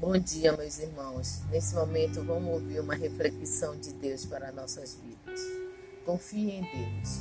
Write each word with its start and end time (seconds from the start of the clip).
Bom 0.00 0.16
dia, 0.16 0.56
meus 0.56 0.78
irmãos. 0.78 1.40
Nesse 1.50 1.74
momento, 1.74 2.22
vamos 2.22 2.54
ouvir 2.54 2.78
uma 2.78 2.94
reflexão 2.94 3.76
de 3.76 3.92
Deus 3.94 4.24
para 4.24 4.52
nossas 4.52 4.94
vidas. 4.94 5.40
Confie 6.06 6.52
em 6.52 6.60
Deus. 6.62 7.18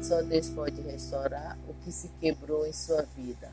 Só 0.00 0.22
Deus 0.22 0.48
pode 0.48 0.80
restaurar 0.80 1.58
o 1.68 1.74
que 1.84 1.92
se 1.92 2.08
quebrou 2.22 2.66
em 2.66 2.72
sua 2.72 3.02
vida. 3.14 3.52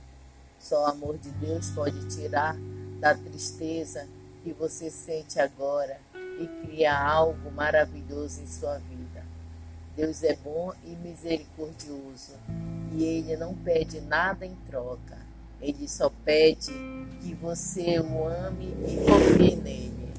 Só 0.58 0.84
o 0.84 0.86
amor 0.86 1.18
de 1.18 1.30
Deus 1.32 1.70
pode 1.72 2.16
tirar 2.16 2.56
da 3.02 3.14
tristeza 3.14 4.08
que 4.42 4.54
você 4.54 4.90
sente 4.90 5.38
agora 5.38 6.00
e 6.40 6.48
criar 6.66 7.06
algo 7.06 7.52
maravilhoso 7.52 8.42
em 8.42 8.48
sua 8.48 8.78
vida. 8.78 9.26
Deus 9.98 10.24
é 10.24 10.34
bom 10.38 10.74
e 10.86 10.96
misericordioso 10.96 12.40
e 12.94 13.04
Ele 13.04 13.36
não 13.36 13.54
pede 13.54 14.00
nada 14.00 14.46
em 14.46 14.56
troca. 14.66 15.18
Ele 15.60 15.90
só 15.90 16.10
pede 16.24 16.72
que 17.22 17.34
você 17.36 18.00
o 18.00 18.28
ame 18.28 18.76
e 18.88 19.06
confie 19.06 19.56
nele. 19.56 20.14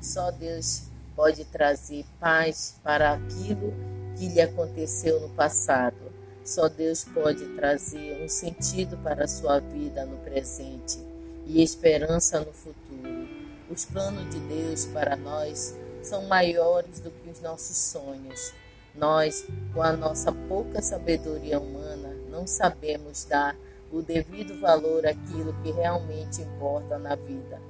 Só 0.00 0.30
Deus 0.30 0.84
pode 1.14 1.44
trazer 1.44 2.04
paz 2.18 2.76
para 2.82 3.12
aquilo 3.12 3.72
que 4.16 4.28
lhe 4.28 4.40
aconteceu 4.40 5.20
no 5.20 5.28
passado. 5.30 5.96
Só 6.44 6.68
Deus 6.68 7.04
pode 7.04 7.44
trazer 7.54 8.22
um 8.22 8.28
sentido 8.28 8.96
para 8.98 9.24
a 9.24 9.28
sua 9.28 9.58
vida 9.58 10.04
no 10.06 10.16
presente 10.18 10.98
e 11.46 11.62
esperança 11.62 12.40
no 12.40 12.52
futuro. 12.52 13.28
Os 13.70 13.84
planos 13.84 14.30
de 14.30 14.38
Deus 14.40 14.86
para 14.86 15.16
nós 15.16 15.74
são 16.02 16.26
maiores 16.26 17.00
do 17.00 17.10
que 17.10 17.30
os 17.30 17.40
nossos 17.40 17.76
sonhos. 17.76 18.52
Nós, 18.94 19.44
com 19.74 19.82
a 19.82 19.92
nossa 19.92 20.32
pouca 20.32 20.80
sabedoria 20.80 21.58
humana, 21.58 22.14
não 22.30 22.46
sabemos 22.46 23.24
dar 23.24 23.56
o 23.92 24.02
devido 24.02 24.58
valor 24.60 25.06
àquilo 25.06 25.54
que 25.62 25.70
realmente 25.70 26.42
importa 26.42 26.98
na 26.98 27.14
vida. 27.14 27.60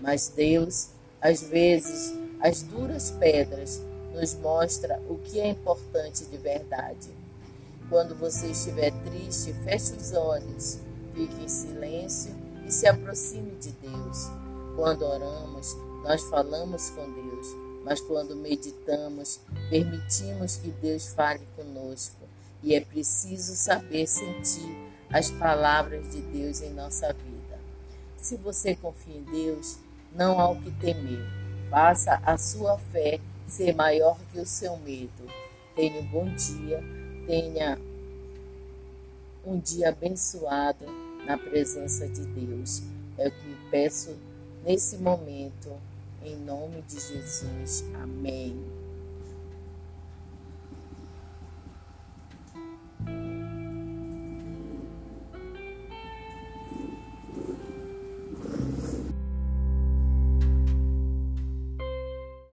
Mas 0.00 0.28
Deus, 0.28 0.88
às 1.20 1.42
vezes, 1.42 2.12
as 2.40 2.62
duras 2.62 3.10
pedras, 3.12 3.82
nos 4.12 4.34
mostra 4.34 5.00
o 5.08 5.16
que 5.18 5.40
é 5.40 5.48
importante 5.48 6.24
de 6.26 6.36
verdade. 6.36 7.08
Quando 7.88 8.14
você 8.14 8.48
estiver 8.48 8.92
triste, 9.04 9.52
feche 9.64 9.94
os 9.94 10.12
olhos, 10.12 10.78
fique 11.14 11.42
em 11.42 11.48
silêncio 11.48 12.34
e 12.66 12.70
se 12.70 12.86
aproxime 12.86 13.52
de 13.56 13.70
Deus. 13.70 14.30
Quando 14.76 15.02
oramos, 15.02 15.76
nós 16.02 16.22
falamos 16.24 16.90
com 16.90 17.10
Deus, 17.12 17.46
mas 17.84 18.00
quando 18.00 18.34
meditamos, 18.34 19.40
permitimos 19.68 20.56
que 20.56 20.70
Deus 20.70 21.08
fale 21.08 21.46
conosco. 21.56 22.16
E 22.62 22.74
é 22.74 22.80
preciso 22.80 23.54
saber 23.56 24.06
sentir 24.06 24.91
as 25.12 25.30
palavras 25.30 26.10
de 26.10 26.20
Deus 26.22 26.62
em 26.62 26.70
nossa 26.70 27.12
vida. 27.12 27.58
Se 28.16 28.36
você 28.36 28.74
confia 28.74 29.16
em 29.16 29.24
Deus, 29.24 29.78
não 30.14 30.40
há 30.40 30.48
o 30.48 30.60
que 30.60 30.70
temer. 30.72 31.24
Faça 31.70 32.20
a 32.24 32.38
sua 32.38 32.78
fé 32.78 33.20
ser 33.46 33.74
maior 33.74 34.18
que 34.32 34.38
o 34.38 34.46
seu 34.46 34.76
medo. 34.78 35.26
Tenha 35.74 36.00
um 36.00 36.06
bom 36.06 36.24
dia, 36.34 36.82
tenha 37.26 37.78
um 39.44 39.58
dia 39.58 39.90
abençoado 39.90 40.84
na 41.26 41.36
presença 41.36 42.08
de 42.08 42.24
Deus. 42.26 42.82
É 43.18 43.28
o 43.28 43.30
que 43.30 43.56
peço 43.70 44.16
nesse 44.64 44.96
momento, 44.96 45.72
em 46.22 46.36
nome 46.36 46.82
de 46.82 46.94
Jesus. 46.94 47.84
Amém. 48.02 48.81